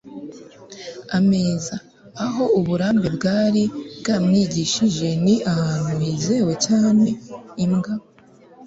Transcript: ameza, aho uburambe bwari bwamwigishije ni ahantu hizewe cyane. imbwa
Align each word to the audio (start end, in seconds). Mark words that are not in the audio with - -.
ameza, 1.17 1.75
aho 2.25 2.43
uburambe 2.59 3.07
bwari 3.17 3.63
bwamwigishije 3.99 5.07
ni 5.23 5.35
ahantu 5.51 5.93
hizewe 6.05 6.53
cyane. 6.67 7.07
imbwa 7.63 7.93